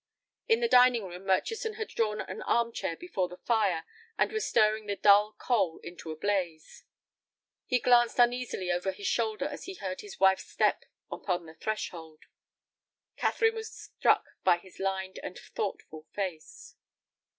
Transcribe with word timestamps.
In 0.47 0.61
the 0.61 0.67
dining 0.67 1.03
room 1.03 1.27
Murchison 1.27 1.75
had 1.75 1.89
drawn 1.89 2.21
an 2.21 2.41
arm 2.41 2.71
chair 2.73 2.95
before 2.97 3.27
the 3.29 3.37
fire, 3.37 3.83
and 4.17 4.31
was 4.31 4.47
stirring 4.47 4.87
the 4.87 4.95
dull 4.95 5.33
coal 5.33 5.77
into 5.83 6.09
a 6.09 6.15
blaze. 6.15 6.83
He 7.67 7.77
glanced 7.77 8.17
uneasily 8.17 8.71
over 8.71 8.93
his 8.93 9.05
shoulder 9.05 9.45
as 9.45 9.65
he 9.65 9.75
heard 9.75 10.01
his 10.01 10.19
wife's 10.19 10.47
step 10.49 10.85
upon 11.11 11.45
the 11.45 11.53
threshold. 11.53 12.23
Catherine 13.15 13.53
was 13.53 13.71
struck 13.71 14.25
by 14.43 14.57
his 14.57 14.79
lined 14.79 15.19
and 15.21 15.37
thoughtful 15.37 16.07
face. 16.13 16.73